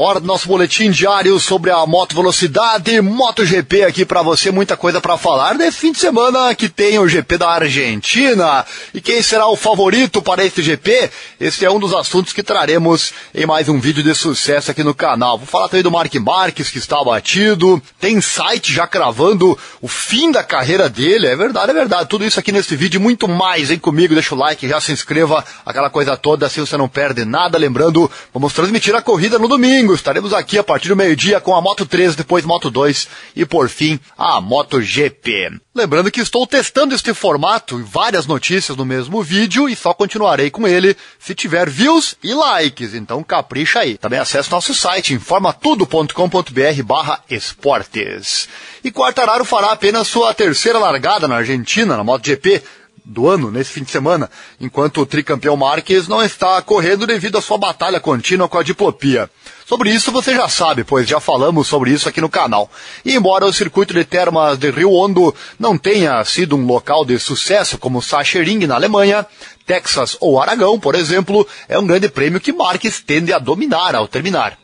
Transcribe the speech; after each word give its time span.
Hora 0.00 0.20
do 0.20 0.28
nosso 0.28 0.46
boletim 0.46 0.92
diário 0.92 1.40
sobre 1.40 1.72
a 1.72 1.84
moto 1.84 2.14
velocidade, 2.14 3.00
MotoGP 3.00 3.82
aqui 3.82 4.04
para 4.04 4.22
você, 4.22 4.48
muita 4.48 4.76
coisa 4.76 5.00
para 5.00 5.18
falar 5.18 5.56
nesse 5.56 5.78
fim 5.78 5.90
de 5.90 5.98
semana 5.98 6.54
que 6.54 6.68
tem 6.68 7.00
o 7.00 7.08
GP 7.08 7.36
da 7.36 7.50
Argentina. 7.50 8.64
E 8.94 9.00
quem 9.00 9.20
será 9.20 9.48
o 9.48 9.56
favorito 9.56 10.22
para 10.22 10.44
este 10.44 10.62
GP? 10.62 11.10
Esse 11.40 11.64
é 11.64 11.70
um 11.70 11.80
dos 11.80 11.92
assuntos 11.92 12.32
que 12.32 12.44
traremos 12.44 13.12
em 13.34 13.44
mais 13.44 13.68
um 13.68 13.80
vídeo 13.80 14.04
de 14.04 14.14
sucesso 14.14 14.70
aqui 14.70 14.84
no 14.84 14.94
canal. 14.94 15.36
Vou 15.36 15.48
falar 15.48 15.66
também 15.66 15.82
do 15.82 15.90
Mark 15.90 16.14
Marques 16.14 16.70
que 16.70 16.78
está 16.78 17.00
abatido, 17.00 17.82
tem 17.98 18.20
site 18.20 18.72
já 18.72 18.86
cravando 18.86 19.58
o 19.82 19.88
fim 19.88 20.30
da 20.30 20.44
carreira 20.44 20.88
dele, 20.88 21.26
é 21.26 21.34
verdade, 21.34 21.72
é 21.72 21.74
verdade. 21.74 22.08
Tudo 22.08 22.24
isso 22.24 22.38
aqui 22.38 22.52
nesse 22.52 22.76
vídeo 22.76 23.00
muito 23.00 23.26
mais, 23.26 23.68
hein 23.68 23.80
comigo, 23.80 24.14
deixa 24.14 24.32
o 24.32 24.38
like, 24.38 24.68
já 24.68 24.80
se 24.80 24.92
inscreva, 24.92 25.44
aquela 25.66 25.90
coisa 25.90 26.16
toda, 26.16 26.46
assim 26.46 26.60
você 26.60 26.76
não 26.76 26.88
perde 26.88 27.24
nada. 27.24 27.58
Lembrando, 27.58 28.08
vamos 28.32 28.52
transmitir 28.52 28.94
a 28.94 29.02
corrida 29.02 29.40
no 29.40 29.48
domingo 29.48 29.87
domingo 29.88 29.94
estaremos 29.94 30.34
aqui 30.34 30.58
a 30.58 30.64
partir 30.64 30.88
do 30.88 30.96
meio-dia 30.96 31.40
com 31.40 31.54
a 31.54 31.62
Moto 31.62 31.86
3, 31.86 32.14
depois 32.14 32.44
Moto 32.44 32.70
2 32.70 33.08
e 33.34 33.46
por 33.46 33.68
fim 33.68 33.98
a 34.18 34.40
Moto 34.40 34.82
GP. 34.82 35.60
Lembrando 35.74 36.10
que 36.10 36.20
estou 36.20 36.46
testando 36.46 36.94
este 36.94 37.14
formato 37.14 37.78
e 37.78 37.82
várias 37.82 38.26
notícias 38.26 38.76
no 38.76 38.84
mesmo 38.84 39.22
vídeo 39.22 39.68
e 39.68 39.74
só 39.74 39.94
continuarei 39.94 40.50
com 40.50 40.66
ele 40.68 40.96
se 41.18 41.34
tiver 41.34 41.70
views 41.70 42.16
e 42.22 42.34
likes, 42.34 42.94
então 42.94 43.22
capricha 43.22 43.80
aí. 43.80 43.96
Também 43.96 44.18
acesse 44.18 44.50
nosso 44.50 44.74
site 44.74 45.14
informatudo.com.br 45.14 46.82
barra 46.84 47.22
esportes. 47.30 48.48
E 48.84 48.90
Quartararo 48.90 49.44
fará 49.44 49.72
apenas 49.72 50.08
sua 50.08 50.34
terceira 50.34 50.78
largada 50.78 51.26
na 51.26 51.36
Argentina, 51.36 51.96
na 51.96 52.04
MotoGP, 52.04 52.62
do 53.08 53.26
ano, 53.26 53.50
nesse 53.50 53.70
fim 53.70 53.82
de 53.82 53.90
semana, 53.90 54.30
enquanto 54.60 55.00
o 55.00 55.06
tricampeão 55.06 55.56
Marques 55.56 56.06
não 56.06 56.22
está 56.22 56.60
correndo 56.60 57.06
devido 57.06 57.38
à 57.38 57.40
sua 57.40 57.56
batalha 57.56 57.98
contínua 57.98 58.48
com 58.48 58.58
a 58.58 58.62
diplopia. 58.62 59.30
Sobre 59.68 59.90
isso 59.90 60.10
você 60.10 60.34
já 60.34 60.48
sabe, 60.48 60.82
pois 60.82 61.06
já 61.06 61.20
falamos 61.20 61.68
sobre 61.68 61.90
isso 61.90 62.08
aqui 62.08 62.22
no 62.22 62.30
canal. 62.30 62.70
E 63.04 63.14
embora 63.14 63.44
o 63.44 63.52
circuito 63.52 63.92
de 63.92 64.02
termas 64.02 64.56
de 64.56 64.70
Rio 64.70 64.90
Hondo 64.94 65.34
não 65.58 65.76
tenha 65.76 66.24
sido 66.24 66.56
um 66.56 66.64
local 66.64 67.04
de 67.04 67.18
sucesso 67.18 67.76
como 67.76 68.00
Sachsenring 68.00 68.66
na 68.66 68.76
Alemanha, 68.76 69.26
Texas 69.66 70.16
ou 70.20 70.40
Aragão, 70.40 70.80
por 70.80 70.94
exemplo, 70.94 71.46
é 71.68 71.78
um 71.78 71.86
grande 71.86 72.08
prêmio 72.08 72.40
que 72.40 72.50
Marques 72.50 73.00
tende 73.00 73.30
a 73.30 73.38
dominar 73.38 73.94
ao 73.94 74.08
terminar, 74.08 74.56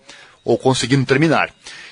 ou 0.42 0.56
conseguindo 0.56 1.04
terminar. 1.04 1.50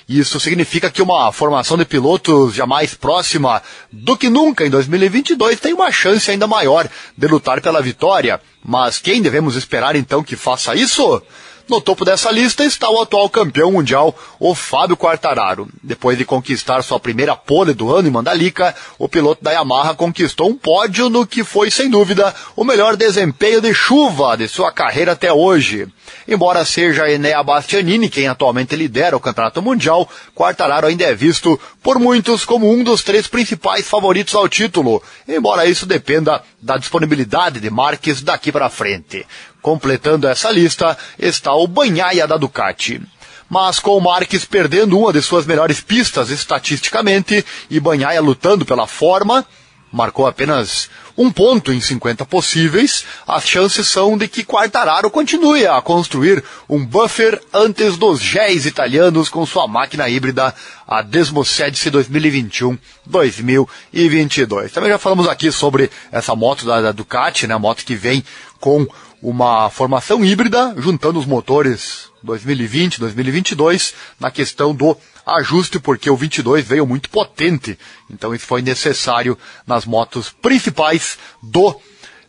Isso 0.09 0.39
significa 0.39 0.89
que 0.89 1.01
uma 1.01 1.31
formação 1.31 1.77
de 1.77 1.85
pilotos 1.85 2.55
jamais 2.55 2.95
próxima 2.95 3.61
do 3.91 4.17
que 4.17 4.27
nunca 4.27 4.65
em 4.65 4.71
2022 4.71 5.59
tem 5.59 5.71
uma 5.71 5.91
chance 5.91 6.31
ainda 6.31 6.47
maior 6.47 6.89
de 7.15 7.27
lutar 7.27 7.61
pela 7.61 7.79
vitória. 7.79 8.41
Mas 8.65 8.97
quem 8.97 9.21
devemos 9.21 9.55
esperar 9.55 9.95
então 9.95 10.23
que 10.23 10.35
faça 10.35 10.73
isso? 10.73 11.21
No 11.67 11.79
topo 11.79 12.03
dessa 12.03 12.29
lista 12.29 12.65
está 12.65 12.89
o 12.89 13.01
atual 13.01 13.29
campeão 13.29 13.71
mundial, 13.71 14.13
o 14.37 14.53
Fábio 14.53 14.97
Quartararo. 14.97 15.67
Depois 15.81 16.17
de 16.17 16.25
conquistar 16.25 16.81
sua 16.83 16.99
primeira 16.99 17.37
pole 17.37 17.73
do 17.73 17.95
ano 17.95 18.07
em 18.07 18.11
Mandalika, 18.11 18.75
o 18.99 19.07
piloto 19.07 19.41
da 19.41 19.51
Yamaha 19.51 19.95
conquistou 19.95 20.49
um 20.49 20.57
pódio 20.57 21.09
no 21.09 21.25
que 21.25 21.41
foi, 21.43 21.71
sem 21.71 21.89
dúvida, 21.89 22.35
o 22.53 22.65
melhor 22.65 22.97
desempenho 22.97 23.61
de 23.61 23.73
chuva 23.73 24.35
de 24.35 24.47
sua 24.49 24.73
carreira 24.73 25.13
até 25.13 25.31
hoje. 25.31 25.87
Embora 26.27 26.63
seja 26.63 27.09
Enea 27.09 27.43
Bastianini 27.43 28.09
quem 28.09 28.27
atualmente 28.27 28.75
lidera 28.75 29.17
o 29.17 29.19
campeonato 29.19 29.61
mundial, 29.61 30.09
Quartararo 30.33 30.87
ainda 30.87 31.03
é 31.03 31.13
visto 31.13 31.59
por 31.81 31.99
muitos 31.99 32.45
como 32.45 32.71
um 32.71 32.83
dos 32.83 33.03
três 33.03 33.27
principais 33.27 33.87
favoritos 33.87 34.33
ao 34.35 34.47
título, 34.47 35.03
embora 35.27 35.65
isso 35.65 35.85
dependa 35.85 36.41
da 36.61 36.77
disponibilidade 36.77 37.59
de 37.59 37.69
Marques 37.69 38.21
daqui 38.21 38.51
para 38.51 38.69
frente. 38.69 39.25
Completando 39.61 40.27
essa 40.27 40.49
lista 40.49 40.97
está 41.19 41.53
o 41.53 41.67
Banhaia 41.67 42.27
da 42.27 42.37
Ducati. 42.37 43.01
Mas 43.49 43.79
com 43.79 43.97
o 43.97 44.01
Marques 44.01 44.45
perdendo 44.45 44.97
uma 44.97 45.13
de 45.13 45.21
suas 45.21 45.45
melhores 45.45 45.81
pistas 45.81 46.29
estatisticamente 46.29 47.45
e 47.69 47.79
Banhaia 47.79 48.21
lutando 48.21 48.65
pela 48.65 48.87
forma, 48.87 49.45
marcou 49.91 50.25
apenas 50.25 50.89
um 51.17 51.31
ponto 51.31 51.71
em 51.71 51.79
50 51.79 52.25
possíveis, 52.25 53.05
as 53.27 53.47
chances 53.47 53.87
são 53.87 54.17
de 54.17 54.27
que 54.27 54.43
Quartararo 54.43 55.09
continue 55.09 55.65
a 55.67 55.81
construir 55.81 56.43
um 56.67 56.85
buffer 56.85 57.41
antes 57.53 57.95
dos 57.97 58.19
géis 58.19 58.65
italianos 58.65 59.29
com 59.29 59.45
sua 59.45 59.65
máquina 59.67 60.09
híbrida 60.09 60.53
a 60.87 61.01
Desmocedice 61.01 61.89
2021-2022. 61.91 64.71
Também 64.71 64.89
já 64.89 64.97
falamos 64.97 65.27
aqui 65.27 65.51
sobre 65.51 65.91
essa 66.11 66.35
moto 66.35 66.65
da, 66.65 66.81
da 66.81 66.91
Ducati, 66.91 67.45
né, 67.47 67.53
a 67.53 67.59
moto 67.59 67.85
que 67.85 67.95
vem 67.95 68.23
com 68.59 68.87
uma 69.21 69.69
formação 69.69 70.25
híbrida, 70.25 70.73
juntando 70.77 71.19
os 71.19 71.25
motores 71.25 72.11
2020, 72.23 72.99
2022, 72.99 73.93
na 74.19 74.31
questão 74.31 74.73
do 74.73 74.97
ajuste, 75.25 75.79
porque 75.79 76.09
o 76.09 76.15
22 76.15 76.65
veio 76.65 76.87
muito 76.87 77.09
potente. 77.09 77.77
Então 78.09 78.33
isso 78.33 78.45
foi 78.45 78.61
necessário 78.61 79.37
nas 79.67 79.85
motos 79.85 80.29
principais 80.29 81.17
do 81.41 81.79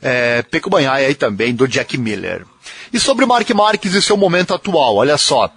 é, 0.03 0.43
Peco 0.43 0.69
Banhai 0.69 1.11
e 1.11 1.15
também 1.15 1.55
do 1.55 1.67
Jack 1.67 1.97
Miller. 1.97 2.45
E 2.93 3.01
sobre 3.01 3.25
o 3.25 3.29
Mark 3.29 3.49
Marques 3.51 3.95
e 3.95 4.03
seu 4.03 4.17
momento 4.17 4.53
atual, 4.53 4.97
olha 4.97 5.17
só. 5.17 5.51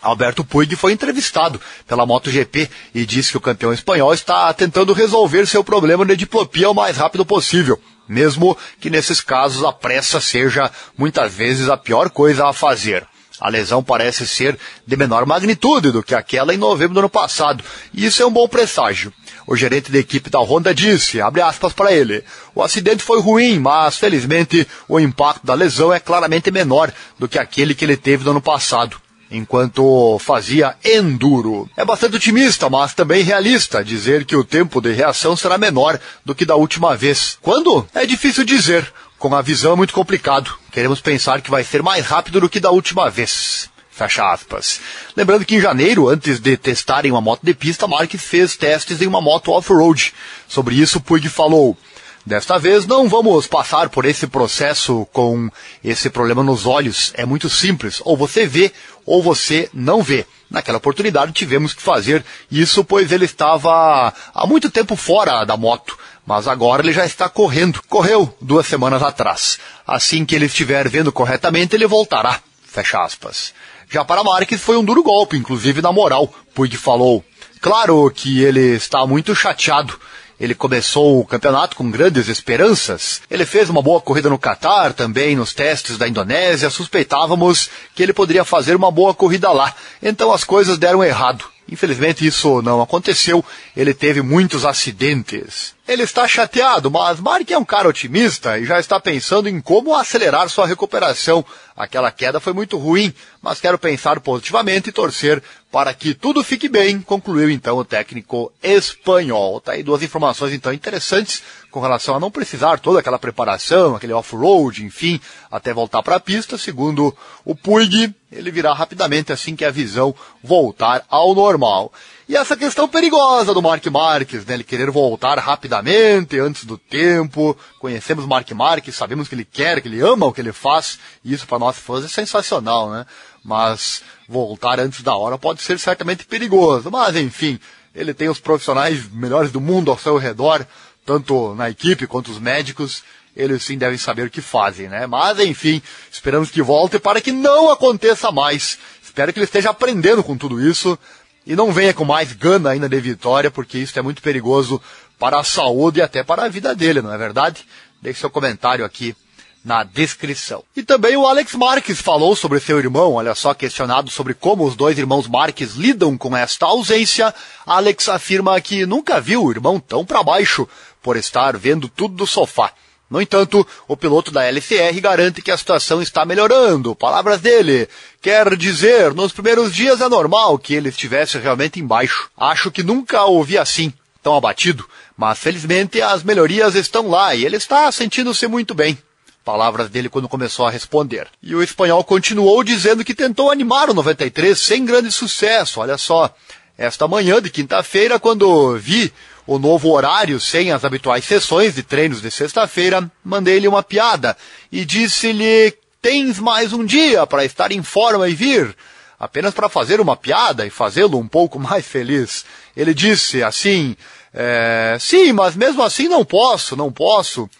Alberto 0.00 0.44
Puig 0.44 0.74
foi 0.74 0.92
entrevistado 0.92 1.60
pela 1.86 2.04
MotoGP 2.04 2.68
e 2.92 3.06
disse 3.06 3.30
que 3.30 3.36
o 3.36 3.40
campeão 3.40 3.72
espanhol 3.72 4.12
está 4.12 4.52
tentando 4.52 4.92
resolver 4.92 5.46
seu 5.46 5.62
problema 5.62 6.04
de 6.04 6.16
diplopia 6.16 6.68
o 6.68 6.74
mais 6.74 6.96
rápido 6.96 7.24
possível 7.24 7.80
mesmo 8.08 8.56
que 8.80 8.90
nesses 8.90 9.20
casos 9.20 9.64
a 9.64 9.72
pressa 9.72 10.20
seja 10.20 10.70
muitas 10.96 11.32
vezes 11.32 11.68
a 11.68 11.76
pior 11.76 12.10
coisa 12.10 12.46
a 12.46 12.52
fazer. 12.52 13.06
A 13.40 13.48
lesão 13.48 13.82
parece 13.82 14.26
ser 14.26 14.58
de 14.86 14.96
menor 14.96 15.26
magnitude 15.26 15.90
do 15.90 16.02
que 16.02 16.14
aquela 16.14 16.54
em 16.54 16.58
novembro 16.58 16.94
do 16.94 17.00
ano 17.00 17.08
passado, 17.08 17.64
e 17.92 18.04
isso 18.04 18.22
é 18.22 18.26
um 18.26 18.30
bom 18.30 18.46
presságio. 18.46 19.12
O 19.46 19.56
gerente 19.56 19.90
da 19.90 19.98
equipe 19.98 20.30
da 20.30 20.38
Honda 20.38 20.74
disse, 20.74 21.20
abre 21.20 21.42
aspas 21.42 21.72
para 21.72 21.92
ele, 21.92 22.24
o 22.54 22.62
acidente 22.62 23.02
foi 23.02 23.20
ruim, 23.20 23.58
mas 23.58 23.96
felizmente 23.96 24.66
o 24.88 25.00
impacto 25.00 25.44
da 25.44 25.54
lesão 25.54 25.92
é 25.92 25.98
claramente 25.98 26.50
menor 26.50 26.92
do 27.18 27.28
que 27.28 27.38
aquele 27.38 27.74
que 27.74 27.84
ele 27.84 27.96
teve 27.96 28.24
no 28.24 28.30
ano 28.30 28.40
passado 28.40 29.00
enquanto 29.32 30.18
fazia 30.18 30.76
enduro. 30.84 31.68
É 31.76 31.84
bastante 31.84 32.16
otimista, 32.16 32.68
mas 32.68 32.94
também 32.94 33.22
realista 33.22 33.82
dizer 33.82 34.24
que 34.24 34.36
o 34.36 34.44
tempo 34.44 34.80
de 34.80 34.92
reação 34.92 35.36
será 35.36 35.56
menor 35.56 35.98
do 36.24 36.34
que 36.34 36.44
da 36.44 36.54
última 36.54 36.94
vez. 36.94 37.38
Quando? 37.40 37.86
É 37.94 38.04
difícil 38.04 38.44
dizer. 38.44 38.92
Com 39.22 39.36
a 39.36 39.40
visão 39.40 39.74
é 39.74 39.76
muito 39.76 39.94
complicado. 39.94 40.52
Queremos 40.72 41.00
pensar 41.00 41.40
que 41.40 41.48
vai 41.48 41.62
ser 41.62 41.80
mais 41.80 42.04
rápido 42.04 42.40
do 42.40 42.48
que 42.48 42.58
da 42.58 42.72
última 42.72 43.08
vez. 43.08 43.70
Fecha 43.88 44.28
aspas. 44.32 44.80
Lembrando 45.16 45.44
que 45.44 45.54
em 45.54 45.60
janeiro, 45.60 46.08
antes 46.08 46.40
de 46.40 46.56
testarem 46.56 47.12
uma 47.12 47.20
moto 47.20 47.38
de 47.40 47.54
pista, 47.54 47.86
Mark 47.86 48.10
fez 48.14 48.56
testes 48.56 49.00
em 49.00 49.06
uma 49.06 49.20
moto 49.20 49.52
off-road. 49.52 50.12
Sobre 50.48 50.74
isso, 50.74 51.00
Puig 51.00 51.28
falou. 51.28 51.78
Desta 52.24 52.56
vez 52.56 52.86
não 52.86 53.08
vamos 53.08 53.48
passar 53.48 53.88
por 53.88 54.04
esse 54.04 54.28
processo 54.28 55.06
com 55.12 55.50
esse 55.82 56.08
problema 56.08 56.42
nos 56.42 56.66
olhos. 56.66 57.12
É 57.16 57.26
muito 57.26 57.50
simples. 57.50 58.00
Ou 58.04 58.16
você 58.16 58.46
vê 58.46 58.72
ou 59.04 59.20
você 59.20 59.68
não 59.74 60.02
vê. 60.02 60.24
Naquela 60.48 60.78
oportunidade 60.78 61.32
tivemos 61.32 61.74
que 61.74 61.82
fazer 61.82 62.24
isso, 62.48 62.84
pois 62.84 63.10
ele 63.10 63.24
estava 63.24 64.14
há 64.32 64.46
muito 64.46 64.70
tempo 64.70 64.94
fora 64.94 65.44
da 65.44 65.56
moto. 65.56 65.98
Mas 66.24 66.46
agora 66.46 66.82
ele 66.82 66.92
já 66.92 67.04
está 67.04 67.28
correndo. 67.28 67.82
Correu 67.88 68.32
duas 68.40 68.68
semanas 68.68 69.02
atrás. 69.02 69.58
Assim 69.84 70.24
que 70.24 70.36
ele 70.36 70.46
estiver 70.46 70.88
vendo 70.88 71.10
corretamente, 71.10 71.74
ele 71.74 71.88
voltará. 71.88 72.40
Fecha 72.64 73.02
aspas. 73.02 73.52
Já 73.90 74.04
para 74.04 74.22
Marques 74.22 74.60
foi 74.60 74.76
um 74.76 74.84
duro 74.84 75.02
golpe, 75.02 75.36
inclusive 75.36 75.82
na 75.82 75.92
moral, 75.92 76.32
Puig 76.54 76.76
falou. 76.76 77.24
Claro 77.60 78.10
que 78.14 78.42
ele 78.42 78.76
está 78.76 79.04
muito 79.06 79.34
chateado 79.34 79.98
ele 80.42 80.56
começou 80.56 81.20
o 81.20 81.24
campeonato 81.24 81.76
com 81.76 81.88
grandes 81.88 82.26
esperanças. 82.26 83.22
Ele 83.30 83.46
fez 83.46 83.70
uma 83.70 83.80
boa 83.80 84.00
corrida 84.00 84.28
no 84.28 84.36
Catar, 84.36 84.92
também 84.92 85.36
nos 85.36 85.54
testes 85.54 85.96
da 85.96 86.08
Indonésia. 86.08 86.68
Suspeitávamos 86.68 87.70
que 87.94 88.02
ele 88.02 88.12
poderia 88.12 88.44
fazer 88.44 88.74
uma 88.74 88.90
boa 88.90 89.14
corrida 89.14 89.52
lá. 89.52 89.72
Então 90.02 90.32
as 90.32 90.42
coisas 90.42 90.76
deram 90.78 91.04
errado. 91.04 91.44
Infelizmente 91.70 92.26
isso 92.26 92.60
não 92.60 92.82
aconteceu. 92.82 93.44
Ele 93.76 93.94
teve 93.94 94.20
muitos 94.20 94.64
acidentes. 94.64 95.76
Ele 95.86 96.02
está 96.02 96.26
chateado, 96.26 96.90
mas 96.90 97.20
Mark 97.20 97.48
é 97.48 97.56
um 97.56 97.64
cara 97.64 97.88
otimista 97.88 98.58
e 98.58 98.64
já 98.64 98.80
está 98.80 98.98
pensando 98.98 99.48
em 99.48 99.60
como 99.60 99.94
acelerar 99.94 100.48
sua 100.48 100.66
recuperação. 100.66 101.44
Aquela 101.76 102.10
queda 102.10 102.40
foi 102.40 102.52
muito 102.52 102.76
ruim, 102.76 103.14
mas 103.40 103.60
quero 103.60 103.78
pensar 103.78 104.18
positivamente 104.18 104.88
e 104.88 104.92
torcer 104.92 105.40
para 105.72 105.94
que 105.94 106.12
tudo 106.12 106.44
fique 106.44 106.68
bem, 106.68 107.00
concluiu 107.00 107.48
então 107.48 107.78
o 107.78 107.84
técnico 107.84 108.52
espanhol. 108.62 109.58
Tá 109.58 109.72
aí 109.72 109.82
duas 109.82 110.02
informações 110.02 110.52
então 110.52 110.70
interessantes 110.70 111.42
com 111.70 111.80
relação 111.80 112.14
a 112.14 112.20
não 112.20 112.30
precisar 112.30 112.78
toda 112.78 113.00
aquela 113.00 113.18
preparação, 113.18 113.96
aquele 113.96 114.12
off-road, 114.12 114.84
enfim, 114.84 115.18
até 115.50 115.72
voltar 115.72 116.02
para 116.02 116.16
a 116.16 116.20
pista. 116.20 116.58
Segundo 116.58 117.16
o 117.42 117.56
Puig, 117.56 118.14
ele 118.30 118.50
virá 118.50 118.74
rapidamente 118.74 119.32
assim 119.32 119.56
que 119.56 119.64
a 119.64 119.70
visão 119.70 120.14
voltar 120.44 121.06
ao 121.08 121.34
normal. 121.34 121.90
E 122.28 122.36
essa 122.36 122.56
questão 122.56 122.86
perigosa 122.86 123.52
do 123.52 123.60
Mark 123.60 123.84
Marques, 123.86 124.44
né? 124.46 124.54
Ele 124.54 124.64
querer 124.64 124.90
voltar 124.90 125.38
rapidamente, 125.38 126.38
antes 126.38 126.64
do 126.64 126.78
tempo. 126.78 127.56
Conhecemos 127.78 128.26
Mark 128.26 128.50
Marques, 128.52 128.94
sabemos 128.94 129.26
que 129.26 129.34
ele 129.34 129.44
quer, 129.44 129.80
que 129.80 129.88
ele 129.88 130.00
ama 130.00 130.26
o 130.26 130.32
que 130.32 130.40
ele 130.40 130.52
faz. 130.52 130.98
E 131.24 131.32
isso 131.32 131.46
para 131.46 131.58
nós 131.58 131.78
fãs 131.78 132.04
é 132.04 132.08
sensacional, 132.08 132.90
né? 132.90 133.06
Mas 133.44 134.02
voltar 134.28 134.78
antes 134.78 135.02
da 135.02 135.14
hora 135.14 135.36
pode 135.36 135.62
ser 135.62 135.78
certamente 135.78 136.24
perigoso. 136.24 136.90
Mas 136.90 137.16
enfim, 137.16 137.58
ele 137.94 138.14
tem 138.14 138.28
os 138.28 138.38
profissionais 138.38 139.08
melhores 139.10 139.50
do 139.50 139.60
mundo 139.60 139.90
ao 139.90 139.98
seu 139.98 140.16
redor, 140.16 140.66
tanto 141.04 141.54
na 141.54 141.68
equipe 141.68 142.06
quanto 142.06 142.30
os 142.30 142.38
médicos. 142.38 143.02
Eles 143.34 143.64
sim 143.64 143.78
devem 143.78 143.98
saber 143.98 144.26
o 144.26 144.30
que 144.30 144.42
fazem, 144.42 144.88
né? 144.88 145.06
Mas 145.06 145.38
enfim, 145.40 145.82
esperamos 146.10 146.50
que 146.50 146.62
volte 146.62 146.98
para 146.98 147.20
que 147.20 147.32
não 147.32 147.70
aconteça 147.70 148.30
mais. 148.30 148.78
Espero 149.02 149.32
que 149.32 149.38
ele 149.38 149.44
esteja 149.44 149.70
aprendendo 149.70 150.22
com 150.22 150.36
tudo 150.36 150.60
isso 150.60 150.98
e 151.46 151.56
não 151.56 151.72
venha 151.72 151.94
com 151.94 152.04
mais 152.04 152.32
gana 152.32 152.70
ainda 152.70 152.88
de 152.88 153.00
vitória, 153.00 153.50
porque 153.50 153.78
isso 153.78 153.98
é 153.98 154.02
muito 154.02 154.22
perigoso 154.22 154.80
para 155.18 155.40
a 155.40 155.44
saúde 155.44 155.98
e 155.98 156.02
até 156.02 156.22
para 156.22 156.44
a 156.44 156.48
vida 156.48 156.74
dele, 156.74 157.02
não 157.02 157.12
é 157.12 157.18
verdade? 157.18 157.66
Deixe 158.00 158.20
seu 158.20 158.30
comentário 158.30 158.84
aqui 158.84 159.16
na 159.64 159.84
descrição. 159.84 160.64
E 160.76 160.82
também 160.82 161.16
o 161.16 161.26
Alex 161.26 161.54
Marques 161.54 162.00
falou 162.00 162.34
sobre 162.34 162.60
seu 162.60 162.78
irmão, 162.78 163.14
olha 163.14 163.34
só, 163.34 163.54
questionado 163.54 164.10
sobre 164.10 164.34
como 164.34 164.64
os 164.64 164.74
dois 164.74 164.98
irmãos 164.98 165.28
Marques 165.28 165.74
lidam 165.74 166.18
com 166.18 166.36
esta 166.36 166.66
ausência, 166.66 167.34
Alex 167.64 168.08
afirma 168.08 168.60
que 168.60 168.84
nunca 168.84 169.20
viu 169.20 169.44
o 169.44 169.50
irmão 169.50 169.78
tão 169.78 170.04
para 170.04 170.22
baixo 170.22 170.68
por 171.02 171.16
estar 171.16 171.56
vendo 171.56 171.88
tudo 171.88 172.14
do 172.14 172.26
sofá. 172.26 172.72
No 173.12 173.20
entanto, 173.20 173.66
o 173.86 173.94
piloto 173.94 174.30
da 174.30 174.42
LCR 174.46 174.98
garante 174.98 175.42
que 175.42 175.50
a 175.50 175.58
situação 175.58 176.00
está 176.00 176.24
melhorando. 176.24 176.94
Palavras 176.94 177.42
dele. 177.42 177.86
Quer 178.22 178.56
dizer, 178.56 179.12
nos 179.12 179.32
primeiros 179.32 179.74
dias 179.74 180.00
é 180.00 180.08
normal 180.08 180.58
que 180.58 180.72
ele 180.72 180.88
estivesse 180.88 181.36
realmente 181.36 181.78
embaixo. 181.78 182.30
Acho 182.34 182.70
que 182.70 182.82
nunca 182.82 183.22
ouvi 183.26 183.58
assim, 183.58 183.92
tão 184.22 184.34
abatido. 184.34 184.88
Mas 185.14 185.38
felizmente 185.38 186.00
as 186.00 186.22
melhorias 186.22 186.74
estão 186.74 187.10
lá 187.10 187.34
e 187.34 187.44
ele 187.44 187.58
está 187.58 187.92
sentindo-se 187.92 188.46
muito 188.46 188.74
bem. 188.74 188.96
Palavras 189.44 189.88
dele 189.88 190.08
quando 190.08 190.28
começou 190.28 190.66
a 190.66 190.70
responder. 190.70 191.26
E 191.42 191.54
o 191.54 191.62
espanhol 191.62 192.04
continuou 192.04 192.62
dizendo 192.62 193.04
que 193.04 193.14
tentou 193.14 193.50
animar 193.50 193.90
o 193.90 193.94
93 193.94 194.58
sem 194.58 194.84
grande 194.84 195.10
sucesso. 195.10 195.80
Olha 195.80 195.98
só, 195.98 196.32
esta 196.78 197.08
manhã 197.08 197.42
de 197.42 197.50
quinta-feira, 197.50 198.20
quando 198.20 198.76
vi 198.78 199.12
o 199.44 199.58
novo 199.58 199.90
horário 199.90 200.38
sem 200.38 200.70
as 200.70 200.84
habituais 200.84 201.24
sessões 201.24 201.74
de 201.74 201.82
treinos 201.82 202.22
de 202.22 202.30
sexta-feira, 202.30 203.10
mandei-lhe 203.24 203.66
uma 203.66 203.82
piada 203.82 204.36
e 204.70 204.84
disse-lhe: 204.84 205.74
Tens 206.00 206.38
mais 206.38 206.72
um 206.72 206.84
dia 206.84 207.26
para 207.26 207.44
estar 207.44 207.72
em 207.72 207.82
forma 207.82 208.28
e 208.28 208.34
vir. 208.34 208.76
Apenas 209.18 209.54
para 209.54 209.68
fazer 209.68 210.00
uma 210.00 210.16
piada 210.16 210.66
e 210.66 210.70
fazê-lo 210.70 211.18
um 211.18 211.28
pouco 211.28 211.58
mais 211.58 211.84
feliz. 211.84 212.44
Ele 212.76 212.94
disse 212.94 213.42
assim: 213.42 213.96
é, 214.32 214.96
Sim, 215.00 215.32
mas 215.32 215.56
mesmo 215.56 215.82
assim 215.82 216.08
não 216.08 216.24
posso, 216.24 216.76
não 216.76 216.92
posso 216.92 217.50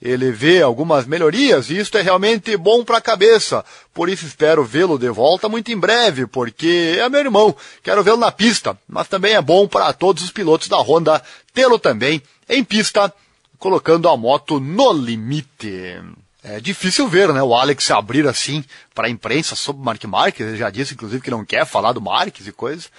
ele 0.00 0.32
vê 0.32 0.62
algumas 0.62 1.06
melhorias 1.06 1.68
e 1.68 1.76
isto 1.76 1.98
é 1.98 2.02
realmente 2.02 2.56
bom 2.56 2.82
para 2.82 2.96
a 2.96 3.02
cabeça. 3.02 3.64
Por 3.92 4.08
isso 4.08 4.24
espero 4.24 4.64
vê-lo 4.64 4.98
de 4.98 5.10
volta 5.10 5.48
muito 5.48 5.70
em 5.70 5.76
breve, 5.76 6.26
porque 6.26 6.96
é 6.98 7.08
meu 7.08 7.20
irmão. 7.20 7.54
Quero 7.82 8.02
vê-lo 8.02 8.16
na 8.16 8.32
pista, 8.32 8.78
mas 8.88 9.08
também 9.08 9.34
é 9.34 9.42
bom 9.42 9.68
para 9.68 9.92
todos 9.92 10.24
os 10.24 10.30
pilotos 10.30 10.68
da 10.68 10.78
Honda 10.78 11.22
tê-lo 11.52 11.78
também 11.78 12.22
em 12.48 12.64
pista, 12.64 13.12
colocando 13.58 14.08
a 14.08 14.16
moto 14.16 14.58
no 14.58 14.90
limite. 14.92 16.00
É 16.42 16.58
difícil 16.58 17.06
ver, 17.06 17.30
né, 17.34 17.42
o 17.42 17.54
Alex 17.54 17.90
abrir 17.90 18.26
assim 18.26 18.64
para 18.94 19.06
a 19.06 19.10
imprensa 19.10 19.54
sobre 19.54 19.82
o 19.82 19.84
Mark 19.84 20.02
Marques. 20.04 20.46
Ele 20.46 20.56
já 20.56 20.70
disse, 20.70 20.94
inclusive, 20.94 21.22
que 21.22 21.30
não 21.30 21.44
quer 21.44 21.66
falar 21.66 21.92
do 21.92 22.00
Marques 22.00 22.46
e 22.46 22.52
coisas. 22.52 22.90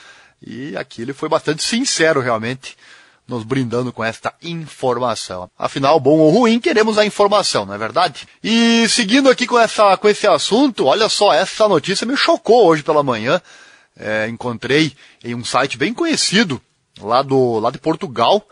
E 0.45 0.77
aqui 0.77 1.01
ele 1.01 1.13
foi 1.13 1.27
bastante 1.27 1.63
sincero, 1.63 2.21
realmente 2.21 2.77
nos 3.31 3.44
brindando 3.45 3.94
com 3.94 4.04
esta 4.04 4.33
informação. 4.44 5.50
Afinal, 5.57 6.00
bom 6.00 6.19
ou 6.19 6.30
ruim, 6.30 6.60
queremos 6.60 6.98
a 6.98 7.06
informação, 7.06 7.66
não 7.66 7.74
é 7.74 7.78
verdade? 7.78 8.28
E 8.44 8.86
seguindo 8.89 9.30
aqui 9.30 9.48
com, 9.48 9.57
essa, 9.57 9.95
com 9.95 10.10
esse 10.10 10.28
assunto, 10.28 10.86
olha 10.86 11.07
só, 11.07 11.33
essa 11.33 11.68
notícia 11.68 12.06
me 12.06 12.18
chocou 12.18 12.66
hoje 12.66 12.83
pela 12.83 13.01
manhã. 13.01 13.42
É, 13.98 14.28
encontrei 14.28 14.94
em 15.24 15.33
um 15.33 15.45
site 15.45 15.78
bem 15.78 15.94
conhecido, 15.94 16.62
lá, 17.00 17.22
do, 17.22 17.60
lá 17.60 17.72
de 17.72 17.78
Portugal, 17.78 18.45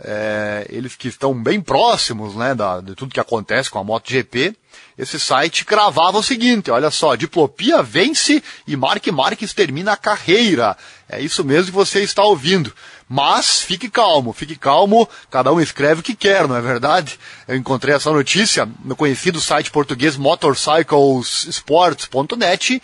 é, 0.00 0.66
eles 0.70 0.96
que 0.96 1.08
estão 1.08 1.34
bem 1.34 1.60
próximos 1.60 2.34
né, 2.34 2.54
da, 2.54 2.80
de 2.80 2.94
tudo 2.94 3.12
que 3.12 3.20
acontece 3.20 3.68
com 3.70 3.78
a 3.78 3.84
MotoGP, 3.84 4.56
esse 4.98 5.20
site 5.20 5.64
cravava 5.64 6.18
o 6.18 6.22
seguinte, 6.22 6.70
olha 6.70 6.90
só, 6.90 7.14
Diplopia 7.14 7.82
vence 7.82 8.42
e 8.66 8.76
Mark 8.76 9.06
Marques 9.08 9.52
termina 9.52 9.92
a 9.92 9.96
carreira. 9.96 10.74
É 11.08 11.20
isso 11.20 11.44
mesmo 11.44 11.66
que 11.66 11.72
você 11.72 12.02
está 12.02 12.24
ouvindo. 12.24 12.72
Mas 13.08 13.60
fique 13.60 13.88
calmo, 13.88 14.32
fique 14.32 14.56
calmo, 14.56 15.08
cada 15.30 15.52
um 15.52 15.60
escreve 15.60 16.00
o 16.00 16.02
que 16.02 16.16
quer, 16.16 16.48
não 16.48 16.56
é 16.56 16.60
verdade? 16.60 17.20
Eu 17.46 17.54
encontrei 17.56 17.94
essa 17.94 18.10
notícia 18.10 18.68
no 18.84 18.96
conhecido 18.96 19.40
site 19.40 19.70
português 19.70 20.16
motorcyclesports.net 20.16 22.82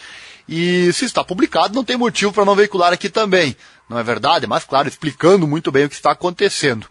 e 0.48 0.92
se 0.92 1.04
está 1.04 1.24
publicado 1.24 1.74
não 1.74 1.84
tem 1.84 1.96
motivo 1.96 2.32
para 2.32 2.44
não 2.44 2.54
veicular 2.54 2.92
aqui 2.92 3.08
também, 3.08 3.56
não 3.88 3.98
é 3.98 4.02
verdade? 4.02 4.46
Mas 4.46 4.64
claro, 4.64 4.88
explicando 4.88 5.46
muito 5.46 5.72
bem 5.72 5.86
o 5.86 5.88
que 5.88 5.94
está 5.94 6.10
acontecendo 6.10 6.86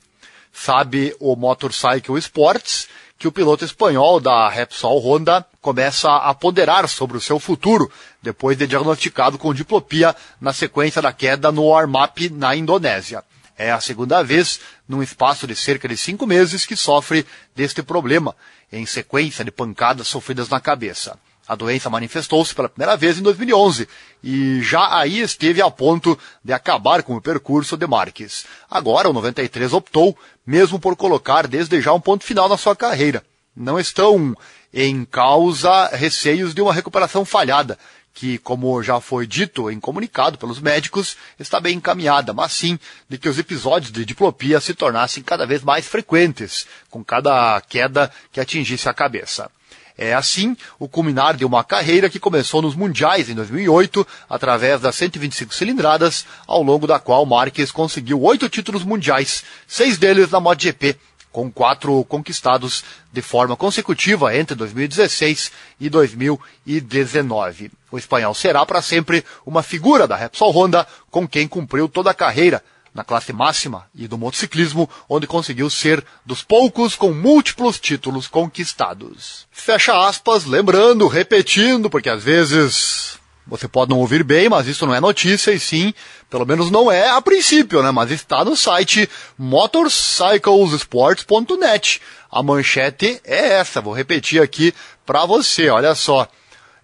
Sabe 0.52 1.14
o 1.20 1.36
Motorcycle 1.36 2.18
Sports 2.18 2.88
que 3.18 3.28
o 3.28 3.32
piloto 3.32 3.64
espanhol 3.64 4.20
da 4.20 4.48
Repsol 4.48 5.00
Honda 5.00 5.44
começa 5.60 6.08
a 6.16 6.34
ponderar 6.34 6.88
sobre 6.88 7.16
o 7.16 7.20
seu 7.20 7.38
futuro 7.38 7.90
depois 8.22 8.56
de 8.56 8.66
diagnosticado 8.66 9.38
com 9.38 9.54
diplopia 9.54 10.14
na 10.40 10.52
sequência 10.52 11.02
da 11.02 11.12
queda 11.12 11.50
no 11.50 11.66
warm-up 11.66 12.28
na 12.30 12.54
Indonésia. 12.54 13.24
É 13.56 13.72
a 13.72 13.80
segunda 13.80 14.22
vez, 14.22 14.60
num 14.88 15.02
espaço 15.02 15.46
de 15.46 15.56
cerca 15.56 15.88
de 15.88 15.96
cinco 15.96 16.26
meses, 16.26 16.64
que 16.64 16.76
sofre 16.76 17.26
deste 17.56 17.82
problema, 17.82 18.36
em 18.72 18.86
sequência 18.86 19.44
de 19.44 19.50
pancadas 19.50 20.06
sofridas 20.06 20.48
na 20.48 20.60
cabeça. 20.60 21.18
A 21.48 21.54
doença 21.54 21.88
manifestou-se 21.88 22.54
pela 22.54 22.68
primeira 22.68 22.94
vez 22.94 23.18
em 23.18 23.22
2011 23.22 23.88
e 24.22 24.60
já 24.60 24.98
aí 24.98 25.20
esteve 25.20 25.62
a 25.62 25.70
ponto 25.70 26.18
de 26.44 26.52
acabar 26.52 27.02
com 27.02 27.16
o 27.16 27.22
percurso 27.22 27.74
de 27.74 27.86
Marques. 27.86 28.44
Agora 28.70 29.08
o 29.08 29.14
93 29.14 29.72
optou 29.72 30.16
mesmo 30.46 30.78
por 30.78 30.94
colocar 30.94 31.46
desde 31.46 31.80
já 31.80 31.94
um 31.94 32.00
ponto 32.00 32.22
final 32.22 32.50
na 32.50 32.58
sua 32.58 32.76
carreira. 32.76 33.24
Não 33.56 33.80
estão 33.80 34.36
em 34.74 35.06
causa 35.06 35.88
receios 35.88 36.52
de 36.52 36.60
uma 36.60 36.74
recuperação 36.74 37.24
falhada, 37.24 37.78
que, 38.12 38.36
como 38.38 38.82
já 38.82 39.00
foi 39.00 39.26
dito 39.26 39.70
em 39.70 39.80
comunicado 39.80 40.36
pelos 40.36 40.60
médicos, 40.60 41.16
está 41.38 41.60
bem 41.60 41.76
encaminhada, 41.76 42.32
mas 42.32 42.52
sim 42.52 42.78
de 43.08 43.16
que 43.16 43.28
os 43.28 43.38
episódios 43.38 43.92
de 43.92 44.04
diplopia 44.04 44.60
se 44.60 44.74
tornassem 44.74 45.22
cada 45.22 45.46
vez 45.46 45.62
mais 45.62 45.86
frequentes, 45.86 46.66
com 46.90 47.02
cada 47.02 47.60
queda 47.62 48.10
que 48.32 48.40
atingisse 48.40 48.88
a 48.88 48.94
cabeça. 48.94 49.50
É 49.98 50.14
assim 50.14 50.56
o 50.78 50.88
culminar 50.88 51.36
de 51.36 51.44
uma 51.44 51.64
carreira 51.64 52.08
que 52.08 52.20
começou 52.20 52.62
nos 52.62 52.76
Mundiais 52.76 53.28
em 53.28 53.34
2008, 53.34 54.06
através 54.30 54.80
das 54.80 54.94
125 54.94 55.52
cilindradas, 55.52 56.24
ao 56.46 56.62
longo 56.62 56.86
da 56.86 57.00
qual 57.00 57.26
Marques 57.26 57.72
conseguiu 57.72 58.22
oito 58.22 58.48
títulos 58.48 58.84
mundiais, 58.84 59.42
seis 59.66 59.98
deles 59.98 60.30
na 60.30 60.38
MotoGP, 60.38 60.96
com 61.32 61.50
quatro 61.50 62.04
conquistados 62.04 62.84
de 63.12 63.20
forma 63.20 63.56
consecutiva 63.56 64.36
entre 64.36 64.54
2016 64.54 65.50
e 65.80 65.90
2019. 65.90 67.72
O 67.90 67.98
espanhol 67.98 68.34
será 68.34 68.64
para 68.64 68.80
sempre 68.80 69.24
uma 69.44 69.64
figura 69.64 70.06
da 70.06 70.14
Repsol 70.14 70.52
Honda, 70.52 70.86
com 71.10 71.26
quem 71.26 71.48
cumpriu 71.48 71.88
toda 71.88 72.10
a 72.10 72.14
carreira, 72.14 72.62
na 72.98 73.04
classe 73.04 73.32
máxima 73.32 73.86
e 73.94 74.08
do 74.08 74.18
motociclismo, 74.18 74.90
onde 75.08 75.24
conseguiu 75.24 75.70
ser 75.70 76.04
dos 76.26 76.42
poucos 76.42 76.96
com 76.96 77.12
múltiplos 77.12 77.78
títulos 77.78 78.26
conquistados. 78.26 79.46
Fecha 79.52 80.08
aspas, 80.08 80.44
lembrando, 80.44 81.06
repetindo, 81.06 81.88
porque 81.88 82.10
às 82.10 82.24
vezes 82.24 83.16
você 83.46 83.68
pode 83.68 83.90
não 83.90 84.00
ouvir 84.00 84.24
bem, 84.24 84.48
mas 84.48 84.66
isso 84.66 84.84
não 84.84 84.92
é 84.92 85.00
notícia, 85.00 85.52
e 85.52 85.60
sim, 85.60 85.94
pelo 86.28 86.44
menos 86.44 86.72
não 86.72 86.90
é 86.90 87.08
a 87.08 87.22
princípio, 87.22 87.84
né? 87.84 87.92
Mas 87.92 88.10
está 88.10 88.44
no 88.44 88.56
site 88.56 89.08
motorcyclesports.net. 89.38 92.02
A 92.30 92.42
manchete 92.42 93.22
é 93.24 93.60
essa, 93.60 93.80
vou 93.80 93.94
repetir 93.94 94.42
aqui 94.42 94.74
para 95.06 95.24
você, 95.24 95.70
olha 95.70 95.94
só. 95.94 96.28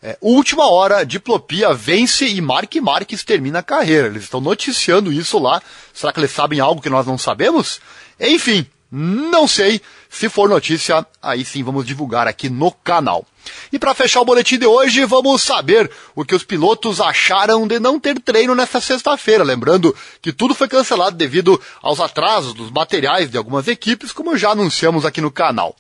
É, 0.07 0.19
última 0.21 0.71
hora, 0.71 1.03
Diplopia 1.03 1.73
vence 1.73 2.29
e 2.29 2.39
Mark 2.39 2.75
Marques 2.77 3.25
termina 3.25 3.61
a 3.61 3.63
carreira. 3.63 4.09
Eles 4.09 4.25
estão 4.25 4.39
noticiando 4.39 5.11
isso 5.11 5.39
lá. 5.39 5.63
Será 5.95 6.13
que 6.13 6.21
eles 6.21 6.31
sabem 6.31 6.61
algo 6.61 6.83
que 6.83 6.91
nós 6.91 7.07
não 7.07 7.17
sabemos? 7.17 7.81
Enfim, 8.21 8.67
Não 8.97 9.49
sei. 9.49 9.81
Se 10.09 10.29
for 10.29 10.49
notícia, 10.49 11.05
aí 11.21 11.45
sim 11.45 11.65
vamos 11.65 11.85
divulgar 11.85 12.29
aqui 12.29 12.49
no 12.49 12.71
canal. 12.71 13.27
E 13.73 13.79
para 13.79 13.93
fechar 13.95 14.21
o 14.21 14.25
boletim 14.25 14.57
de 14.57 14.67
hoje, 14.67 15.05
vamos 15.05 15.43
saber 15.43 15.91
o 16.15 16.25
que 16.25 16.35
os 16.35 16.45
pilotos 16.45 17.01
acharam 17.01 17.67
de 17.67 17.81
não 17.81 17.99
ter 17.99 18.21
treino 18.21 18.55
nesta 18.55 18.81
sexta-feira. 18.81 19.43
Lembrando 19.43 19.97
que 20.23 20.33
tudo 20.33 20.55
foi 20.55 20.69
cancelado 20.69 21.17
devido 21.17 21.61
aos 21.83 21.99
atrasos 21.99 22.55
dos 22.55 22.71
materiais 22.71 23.29
de 23.29 23.37
algumas 23.37 23.67
equipes, 23.67 24.13
como 24.13 24.37
já 24.37 24.51
anunciamos 24.51 25.05
aqui 25.05 25.21
no 25.21 25.31
canal. 25.31 25.75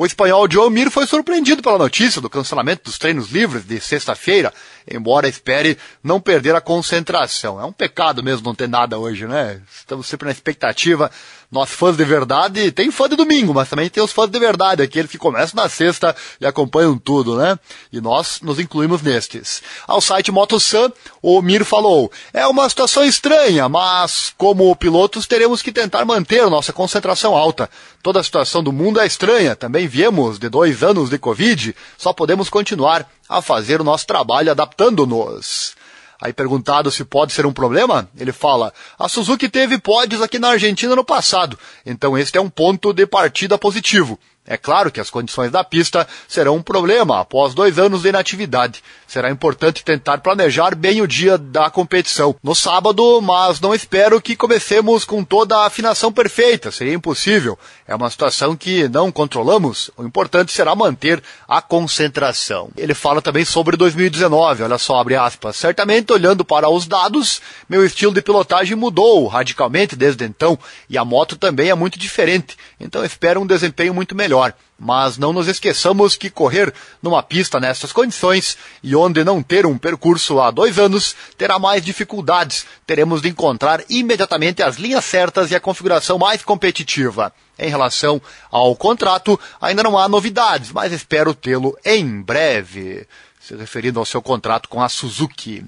O 0.00 0.06
espanhol 0.06 0.48
Joe 0.50 0.70
Mir 0.70 0.90
foi 0.90 1.06
surpreendido 1.06 1.62
pela 1.62 1.76
notícia 1.76 2.22
do 2.22 2.30
cancelamento 2.30 2.84
dos 2.84 2.96
treinos 2.96 3.30
livres 3.30 3.66
de 3.66 3.78
sexta-feira, 3.78 4.50
embora 4.88 5.28
espere 5.28 5.78
não 6.02 6.20
perder 6.20 6.54
a 6.54 6.60
concentração. 6.60 7.60
É 7.60 7.64
um 7.64 7.72
pecado 7.72 8.22
mesmo 8.22 8.44
não 8.44 8.54
ter 8.54 8.68
nada 8.68 8.98
hoje, 8.98 9.26
né? 9.26 9.60
Estamos 9.72 10.06
sempre 10.06 10.26
na 10.26 10.32
expectativa. 10.32 11.10
Nós 11.50 11.68
fãs 11.68 11.96
de 11.96 12.04
verdade, 12.04 12.70
tem 12.70 12.92
fã 12.92 13.08
de 13.08 13.16
domingo, 13.16 13.52
mas 13.52 13.68
também 13.68 13.90
tem 13.90 14.00
os 14.00 14.12
fãs 14.12 14.30
de 14.30 14.38
verdade, 14.38 14.82
aqueles 14.82 15.10
que 15.10 15.18
começam 15.18 15.60
na 15.60 15.68
sexta 15.68 16.14
e 16.40 16.46
acompanham 16.46 16.96
tudo, 16.96 17.36
né? 17.36 17.58
E 17.92 18.00
nós 18.00 18.40
nos 18.40 18.60
incluímos 18.60 19.02
nestes. 19.02 19.60
Ao 19.84 20.00
site 20.00 20.30
MotoSun, 20.30 20.92
o 21.20 21.42
Mir 21.42 21.64
falou: 21.64 22.10
é 22.32 22.46
uma 22.46 22.68
situação 22.68 23.04
estranha, 23.04 23.68
mas 23.68 24.32
como 24.38 24.76
pilotos 24.76 25.26
teremos 25.26 25.60
que 25.60 25.72
tentar 25.72 26.04
manter 26.04 26.48
nossa 26.48 26.72
concentração 26.72 27.36
alta. 27.36 27.68
Toda 28.00 28.20
a 28.20 28.24
situação 28.24 28.62
do 28.62 28.72
mundo 28.72 29.00
é 29.00 29.06
estranha. 29.06 29.56
Também 29.56 29.88
viemos 29.88 30.38
de 30.38 30.48
dois 30.48 30.84
anos 30.84 31.10
de 31.10 31.18
Covid, 31.18 31.74
só 31.98 32.12
podemos 32.12 32.48
continuar 32.48 33.10
a 33.30 33.40
fazer 33.40 33.80
o 33.80 33.84
nosso 33.84 34.04
trabalho 34.08 34.50
adaptando-nos. 34.50 35.76
Aí 36.20 36.32
perguntado 36.32 36.90
se 36.90 37.04
pode 37.04 37.32
ser 37.32 37.46
um 37.46 37.52
problema, 37.52 38.10
ele 38.18 38.32
fala: 38.32 38.74
a 38.98 39.08
Suzuki 39.08 39.48
teve 39.48 39.78
pódios 39.78 40.20
aqui 40.20 40.38
na 40.38 40.48
Argentina 40.48 40.94
no 40.96 41.04
passado, 41.04 41.58
então 41.86 42.18
este 42.18 42.36
é 42.36 42.40
um 42.40 42.50
ponto 42.50 42.92
de 42.92 43.06
partida 43.06 43.56
positivo. 43.56 44.18
É 44.50 44.56
claro 44.56 44.90
que 44.90 44.98
as 44.98 45.08
condições 45.08 45.52
da 45.52 45.62
pista 45.62 46.08
serão 46.26 46.56
um 46.56 46.62
problema 46.62 47.20
após 47.20 47.54
dois 47.54 47.78
anos 47.78 48.02
de 48.02 48.08
inatividade. 48.08 48.82
Será 49.06 49.30
importante 49.30 49.84
tentar 49.84 50.18
planejar 50.18 50.74
bem 50.74 51.00
o 51.00 51.06
dia 51.06 51.38
da 51.38 51.70
competição 51.70 52.34
no 52.42 52.52
sábado, 52.52 53.20
mas 53.20 53.60
não 53.60 53.72
espero 53.72 54.20
que 54.20 54.34
comecemos 54.34 55.04
com 55.04 55.22
toda 55.22 55.56
a 55.56 55.66
afinação 55.66 56.12
perfeita. 56.12 56.72
Seria 56.72 56.94
impossível. 56.94 57.56
É 57.86 57.94
uma 57.94 58.10
situação 58.10 58.56
que 58.56 58.88
não 58.88 59.12
controlamos. 59.12 59.88
O 59.96 60.02
importante 60.02 60.50
será 60.50 60.74
manter 60.74 61.22
a 61.46 61.62
concentração. 61.62 62.70
Ele 62.76 62.92
fala 62.92 63.22
também 63.22 63.44
sobre 63.44 63.76
2019. 63.76 64.64
Olha 64.64 64.78
só, 64.78 64.98
abre 64.98 65.14
aspas. 65.14 65.54
Certamente, 65.54 66.12
olhando 66.12 66.44
para 66.44 66.68
os 66.68 66.88
dados, 66.88 67.40
meu 67.68 67.86
estilo 67.86 68.12
de 68.12 68.20
pilotagem 68.20 68.76
mudou 68.76 69.28
radicalmente 69.28 69.94
desde 69.94 70.24
então 70.24 70.58
e 70.88 70.98
a 70.98 71.04
moto 71.04 71.36
também 71.36 71.70
é 71.70 71.74
muito 71.74 72.00
diferente. 72.00 72.56
Então 72.80 73.04
espero 73.04 73.40
um 73.40 73.46
desempenho 73.46 73.94
muito 73.94 74.14
melhor 74.16 74.39
melhor. 74.40 74.54
Mas 74.82 75.18
não 75.18 75.30
nos 75.30 75.46
esqueçamos 75.46 76.16
que 76.16 76.30
correr 76.30 76.72
numa 77.02 77.22
pista 77.22 77.60
nessas 77.60 77.92
condições 77.92 78.56
e 78.82 78.96
onde 78.96 79.22
não 79.22 79.42
ter 79.42 79.66
um 79.66 79.76
percurso 79.76 80.40
há 80.40 80.50
dois 80.50 80.78
anos 80.78 81.14
terá 81.36 81.58
mais 81.58 81.84
dificuldades. 81.84 82.64
Teremos 82.86 83.20
de 83.20 83.28
encontrar 83.28 83.84
imediatamente 83.90 84.62
as 84.62 84.76
linhas 84.76 85.04
certas 85.04 85.50
e 85.50 85.54
a 85.54 85.60
configuração 85.60 86.18
mais 86.18 86.42
competitiva. 86.42 87.30
Em 87.58 87.68
relação 87.68 88.22
ao 88.50 88.74
contrato, 88.74 89.38
ainda 89.60 89.82
não 89.82 89.98
há 89.98 90.08
novidades, 90.08 90.72
mas 90.72 90.92
espero 90.92 91.34
tê-lo 91.34 91.76
em 91.84 92.22
breve 92.22 93.06
se 93.38 93.54
referindo 93.54 93.98
ao 93.98 94.06
seu 94.06 94.22
contrato 94.22 94.68
com 94.68 94.82
a 94.82 94.88
Suzuki. 94.88 95.64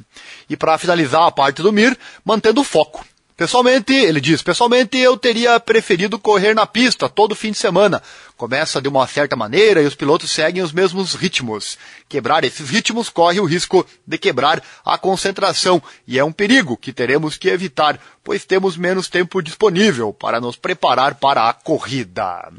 E 0.48 0.56
para 0.56 0.78
finalizar 0.78 1.26
a 1.26 1.30
parte 1.30 1.62
do 1.62 1.72
Mir, 1.72 1.98
mantendo 2.24 2.60
o 2.60 2.64
foco. 2.64 3.04
Pessoalmente, 3.36 3.92
ele 3.94 4.20
diz, 4.20 4.42
pessoalmente 4.42 4.98
eu 4.98 5.16
teria 5.16 5.58
preferido 5.58 6.18
correr 6.18 6.54
na 6.54 6.66
pista 6.66 7.08
todo 7.08 7.34
fim 7.34 7.50
de 7.50 7.58
semana. 7.58 8.02
Começa 8.36 8.80
de 8.80 8.88
uma 8.88 9.06
certa 9.06 9.34
maneira 9.34 9.82
e 9.82 9.86
os 9.86 9.94
pilotos 9.94 10.30
seguem 10.30 10.62
os 10.62 10.72
mesmos 10.72 11.14
ritmos. 11.14 11.78
Quebrar 12.08 12.44
esses 12.44 12.68
ritmos 12.68 13.08
corre 13.08 13.40
o 13.40 13.44
risco 13.44 13.86
de 14.06 14.18
quebrar 14.18 14.62
a 14.84 14.98
concentração 14.98 15.82
e 16.06 16.18
é 16.18 16.24
um 16.24 16.32
perigo 16.32 16.76
que 16.76 16.92
teremos 16.92 17.36
que 17.38 17.48
evitar, 17.48 17.98
pois 18.22 18.44
temos 18.44 18.76
menos 18.76 19.08
tempo 19.08 19.42
disponível 19.42 20.12
para 20.12 20.40
nos 20.40 20.56
preparar 20.56 21.14
para 21.14 21.48
a 21.48 21.54
corrida. 21.54 22.52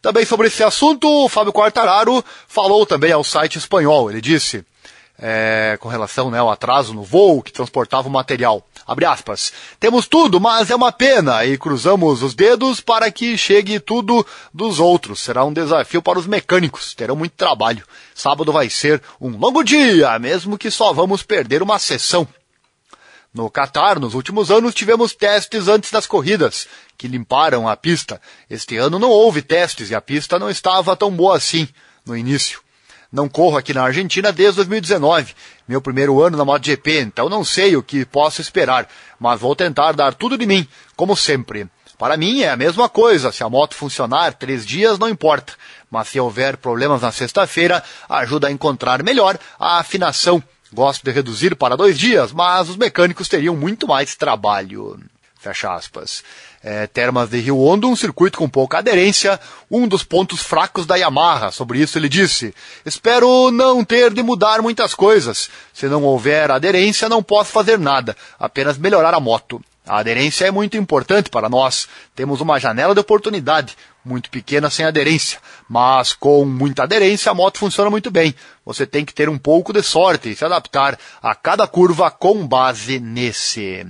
Também 0.00 0.24
sobre 0.24 0.46
esse 0.46 0.62
assunto, 0.62 1.08
o 1.08 1.28
Fábio 1.28 1.52
Quartararo 1.52 2.24
falou 2.46 2.86
também 2.86 3.10
ao 3.10 3.24
site 3.24 3.58
espanhol. 3.58 4.08
Ele 4.08 4.20
disse, 4.20 4.64
é, 5.18 5.76
com 5.80 5.88
relação 5.88 6.30
né, 6.30 6.38
ao 6.38 6.50
atraso 6.50 6.94
no 6.94 7.02
voo 7.02 7.42
que 7.42 7.52
transportava 7.52 8.08
o 8.08 8.10
material. 8.10 8.64
Abre 8.86 9.04
aspas. 9.04 9.52
Temos 9.78 10.06
tudo, 10.06 10.40
mas 10.40 10.70
é 10.70 10.76
uma 10.76 10.92
pena 10.92 11.44
e 11.44 11.58
cruzamos 11.58 12.22
os 12.22 12.34
dedos 12.34 12.80
para 12.80 13.10
que 13.10 13.36
chegue 13.36 13.80
tudo 13.80 14.24
dos 14.54 14.78
outros. 14.78 15.20
Será 15.20 15.44
um 15.44 15.52
desafio 15.52 16.00
para 16.00 16.18
os 16.18 16.26
mecânicos. 16.26 16.94
Terão 16.94 17.16
muito 17.16 17.32
trabalho. 17.32 17.84
Sábado 18.14 18.52
vai 18.52 18.70
ser 18.70 19.02
um 19.20 19.36
longo 19.36 19.62
dia, 19.62 20.18
mesmo 20.18 20.56
que 20.56 20.70
só 20.70 20.92
vamos 20.92 21.22
perder 21.22 21.62
uma 21.62 21.78
sessão. 21.78 22.26
No 23.34 23.50
Qatar, 23.50 24.00
nos 24.00 24.14
últimos 24.14 24.50
anos, 24.50 24.74
tivemos 24.74 25.14
testes 25.14 25.68
antes 25.68 25.90
das 25.90 26.06
corridas, 26.06 26.66
que 26.96 27.06
limparam 27.06 27.68
a 27.68 27.76
pista. 27.76 28.20
Este 28.48 28.76
ano 28.78 28.98
não 28.98 29.10
houve 29.10 29.42
testes 29.42 29.90
e 29.90 29.94
a 29.94 30.00
pista 30.00 30.38
não 30.38 30.48
estava 30.48 30.96
tão 30.96 31.10
boa 31.10 31.36
assim 31.36 31.68
no 32.06 32.16
início. 32.16 32.60
Não 33.10 33.26
corro 33.26 33.56
aqui 33.56 33.72
na 33.72 33.84
Argentina 33.84 34.30
desde 34.30 34.56
2019, 34.56 35.34
meu 35.66 35.80
primeiro 35.80 36.22
ano 36.22 36.36
na 36.36 36.44
MotoGP, 36.44 37.00
então 37.00 37.26
não 37.28 37.42
sei 37.42 37.74
o 37.74 37.82
que 37.82 38.04
posso 38.04 38.42
esperar, 38.42 38.86
mas 39.18 39.40
vou 39.40 39.56
tentar 39.56 39.92
dar 39.92 40.12
tudo 40.12 40.36
de 40.36 40.44
mim, 40.44 40.68
como 40.94 41.16
sempre. 41.16 41.66
Para 41.96 42.18
mim 42.18 42.42
é 42.42 42.50
a 42.50 42.56
mesma 42.56 42.86
coisa, 42.86 43.32
se 43.32 43.42
a 43.42 43.48
moto 43.48 43.74
funcionar 43.74 44.34
três 44.34 44.64
dias 44.64 44.98
não 44.98 45.08
importa, 45.08 45.54
mas 45.90 46.08
se 46.08 46.20
houver 46.20 46.58
problemas 46.58 47.00
na 47.00 47.10
sexta-feira, 47.10 47.82
ajuda 48.08 48.48
a 48.48 48.52
encontrar 48.52 49.02
melhor 49.02 49.38
a 49.58 49.78
afinação. 49.78 50.42
Gosto 50.70 51.02
de 51.02 51.10
reduzir 51.10 51.56
para 51.56 51.78
dois 51.78 51.98
dias, 51.98 52.30
mas 52.30 52.68
os 52.68 52.76
mecânicos 52.76 53.26
teriam 53.26 53.56
muito 53.56 53.88
mais 53.88 54.14
trabalho. 54.16 55.00
Fecha 55.38 55.74
aspas. 55.74 56.22
É, 56.62 56.86
Termas 56.86 57.30
de 57.30 57.38
Rio 57.38 57.58
Hondo, 57.58 57.88
um 57.88 57.94
circuito 57.94 58.38
com 58.38 58.48
pouca 58.48 58.78
aderência, 58.78 59.38
um 59.70 59.86
dos 59.86 60.02
pontos 60.02 60.40
fracos 60.40 60.86
da 60.86 60.96
Yamaha. 60.96 61.50
Sobre 61.50 61.80
isso 61.80 61.98
ele 61.98 62.08
disse: 62.08 62.54
Espero 62.84 63.50
não 63.50 63.84
ter 63.84 64.12
de 64.12 64.22
mudar 64.22 64.60
muitas 64.60 64.94
coisas. 64.94 65.48
Se 65.72 65.86
não 65.86 66.02
houver 66.02 66.50
aderência, 66.50 67.08
não 67.08 67.22
posso 67.22 67.52
fazer 67.52 67.78
nada, 67.78 68.16
apenas 68.38 68.76
melhorar 68.76 69.14
a 69.14 69.20
moto. 69.20 69.62
A 69.88 70.00
aderência 70.00 70.44
é 70.44 70.50
muito 70.50 70.76
importante 70.76 71.30
para 71.30 71.48
nós. 71.48 71.88
Temos 72.14 72.42
uma 72.42 72.60
janela 72.60 72.92
de 72.92 73.00
oportunidade, 73.00 73.74
muito 74.04 74.28
pequena 74.28 74.68
sem 74.68 74.84
aderência, 74.84 75.38
mas 75.66 76.12
com 76.12 76.44
muita 76.44 76.82
aderência 76.82 77.32
a 77.32 77.34
moto 77.34 77.58
funciona 77.58 77.88
muito 77.88 78.10
bem. 78.10 78.34
Você 78.68 78.86
tem 78.86 79.02
que 79.02 79.14
ter 79.14 79.30
um 79.30 79.38
pouco 79.38 79.72
de 79.72 79.82
sorte 79.82 80.28
e 80.28 80.36
se 80.36 80.44
adaptar 80.44 80.98
a 81.22 81.34
cada 81.34 81.66
curva 81.66 82.10
com 82.10 82.46
base 82.46 83.00
nesse. 83.00 83.86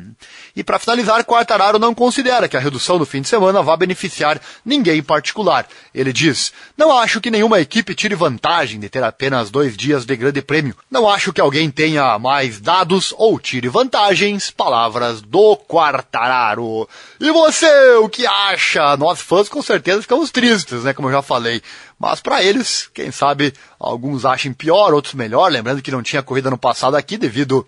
E 0.54 0.62
para 0.62 0.78
finalizar, 0.78 1.24
Quartararo 1.24 1.80
não 1.80 1.92
considera 1.92 2.48
que 2.48 2.56
a 2.56 2.60
redução 2.60 2.96
do 2.96 3.04
fim 3.04 3.20
de 3.20 3.28
semana 3.28 3.60
vá 3.60 3.76
beneficiar 3.76 4.40
ninguém 4.64 5.00
em 5.00 5.02
particular. 5.02 5.66
Ele 5.92 6.12
diz: 6.12 6.52
Não 6.76 6.96
acho 6.96 7.20
que 7.20 7.28
nenhuma 7.28 7.58
equipe 7.58 7.92
tire 7.92 8.14
vantagem 8.14 8.78
de 8.78 8.88
ter 8.88 9.02
apenas 9.02 9.50
dois 9.50 9.76
dias 9.76 10.06
de 10.06 10.14
grande 10.14 10.40
prêmio. 10.40 10.76
Não 10.88 11.08
acho 11.08 11.32
que 11.32 11.40
alguém 11.40 11.68
tenha 11.72 12.16
mais 12.16 12.60
dados 12.60 13.12
ou 13.18 13.36
tire 13.40 13.68
vantagens. 13.68 14.52
Palavras 14.52 15.20
do 15.20 15.56
Quartararo. 15.56 16.88
E 17.18 17.32
você, 17.32 17.96
o 17.96 18.08
que 18.08 18.24
acha? 18.24 18.96
Nós 18.96 19.20
fãs 19.20 19.48
com 19.48 19.60
certeza 19.60 20.02
ficamos 20.02 20.30
tristes, 20.30 20.84
né? 20.84 20.94
Como 20.94 21.08
eu 21.08 21.12
já 21.14 21.22
falei. 21.22 21.60
Mas 21.98 22.20
para 22.20 22.42
eles, 22.42 22.88
quem 22.94 23.10
sabe, 23.10 23.52
alguns 23.78 24.24
achem 24.24 24.52
pior, 24.52 24.94
outros 24.94 25.14
melhor. 25.14 25.50
Lembrando 25.50 25.82
que 25.82 25.90
não 25.90 26.02
tinha 26.02 26.22
corrida 26.22 26.48
no 26.48 26.56
passado 26.56 26.96
aqui 26.96 27.16
devido 27.16 27.66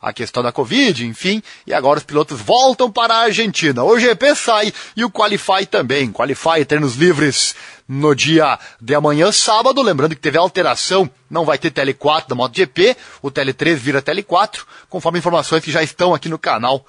à 0.00 0.12
questão 0.12 0.42
da 0.42 0.52
Covid, 0.52 1.06
enfim. 1.06 1.42
E 1.66 1.72
agora 1.72 1.98
os 1.98 2.04
pilotos 2.04 2.40
voltam 2.40 2.90
para 2.90 3.14
a 3.14 3.22
Argentina. 3.22 3.84
O 3.84 3.98
GP 3.98 4.34
sai 4.34 4.72
e 4.96 5.04
o 5.04 5.10
Qualify 5.10 5.66
também. 5.66 6.12
Qualify, 6.12 6.64
treinos 6.64 6.96
livres 6.96 7.54
no 7.86 8.14
dia 8.14 8.58
de 8.80 8.94
amanhã, 8.94 9.30
sábado. 9.30 9.80
Lembrando 9.82 10.14
que 10.14 10.20
teve 10.20 10.38
alteração, 10.38 11.08
não 11.30 11.44
vai 11.44 11.58
ter 11.58 11.70
Tele 11.70 11.94
4 11.94 12.28
da 12.28 12.34
MotoGP. 12.34 12.96
O 13.22 13.30
Tele 13.30 13.52
3 13.52 13.80
vira 13.80 14.02
Tele 14.02 14.22
4, 14.22 14.66
conforme 14.88 15.18
informações 15.18 15.62
que 15.62 15.70
já 15.70 15.82
estão 15.82 16.14
aqui 16.14 16.28
no 16.28 16.38
canal 16.38 16.84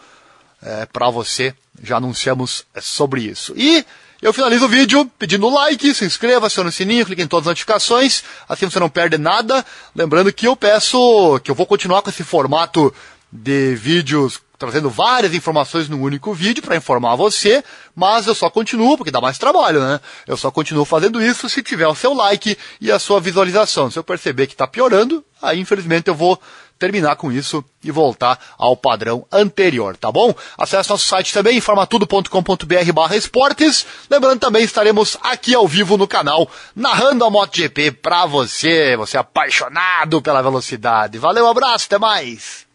é, 0.61 0.85
para 0.85 1.09
você. 1.09 1.53
Já 1.81 1.97
anunciamos 1.97 2.65
sobre 2.81 3.21
isso. 3.21 3.53
E 3.55 3.85
eu 4.21 4.33
finalizo 4.33 4.65
o 4.65 4.69
vídeo 4.69 5.09
pedindo 5.17 5.49
like, 5.49 5.93
se 5.93 6.05
inscreva, 6.05 6.47
acione 6.47 6.69
o 6.69 6.71
sininho, 6.71 7.05
clique 7.05 7.21
em 7.21 7.27
todas 7.27 7.47
as 7.47 7.51
notificações, 7.51 8.23
assim 8.47 8.69
você 8.69 8.79
não 8.79 8.89
perde 8.89 9.17
nada. 9.17 9.65
Lembrando 9.95 10.31
que 10.33 10.47
eu 10.47 10.55
peço 10.55 11.39
que 11.43 11.49
eu 11.49 11.55
vou 11.55 11.65
continuar 11.65 12.01
com 12.01 12.09
esse 12.09 12.23
formato 12.23 12.93
de 13.31 13.75
vídeos 13.75 14.41
trazendo 14.59 14.89
várias 14.89 15.33
informações 15.33 15.87
num 15.87 16.01
único 16.01 16.33
vídeo 16.33 16.61
para 16.61 16.75
informar 16.75 17.15
você, 17.15 17.63
mas 17.95 18.27
eu 18.27 18.35
só 18.35 18.49
continuo, 18.49 18.97
porque 18.97 19.09
dá 19.09 19.21
mais 19.21 19.37
trabalho, 19.37 19.79
né? 19.79 20.01
Eu 20.27 20.35
só 20.35 20.51
continuo 20.51 20.83
fazendo 20.83 21.21
isso 21.21 21.47
se 21.47 21.63
tiver 21.63 21.87
o 21.87 21.95
seu 21.95 22.13
like 22.13 22.57
e 22.81 22.91
a 22.91 22.99
sua 22.99 23.21
visualização. 23.21 23.89
Se 23.89 23.97
eu 23.97 24.03
perceber 24.03 24.47
que 24.47 24.53
está 24.53 24.67
piorando, 24.67 25.23
aí 25.41 25.61
infelizmente 25.61 26.09
eu 26.09 26.15
vou 26.15 26.37
terminar 26.79 27.17
com 27.17 27.31
isso 27.31 27.63
e 27.83 27.91
voltar 27.91 28.39
ao 28.57 28.75
padrão 28.75 29.25
anterior, 29.31 29.97
tá 29.97 30.11
bom? 30.11 30.33
Acesse 30.57 30.89
nosso 30.89 31.05
site 31.05 31.33
também, 31.33 31.57
informatudo.com.br 31.57 32.93
barra 32.93 33.17
esportes. 33.17 33.85
Lembrando 34.09 34.39
também, 34.39 34.63
estaremos 34.63 35.17
aqui 35.21 35.53
ao 35.53 35.67
vivo 35.67 35.97
no 35.97 36.07
canal, 36.07 36.49
narrando 36.75 37.25
a 37.25 37.29
MotoGP 37.29 37.91
pra 37.91 38.25
você, 38.25 38.95
você 38.95 39.17
apaixonado 39.17 40.21
pela 40.21 40.41
velocidade. 40.41 41.17
Valeu, 41.17 41.47
abraço, 41.47 41.85
até 41.85 41.99
mais! 41.99 42.68